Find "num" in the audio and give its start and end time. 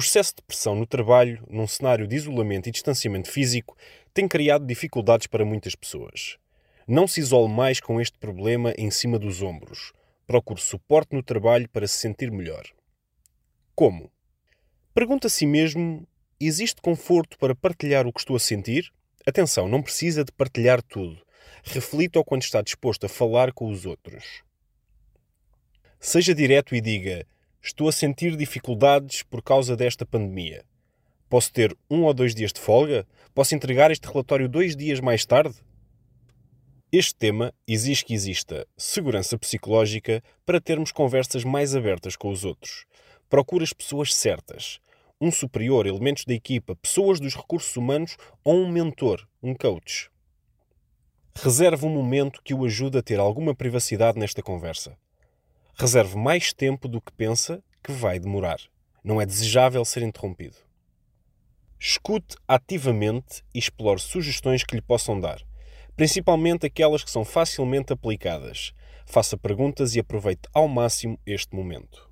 1.46-1.66